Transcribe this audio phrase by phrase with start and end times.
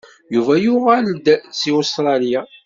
[0.35, 1.25] Yuba yuɣal-d
[1.59, 2.41] seg Ustṛalya.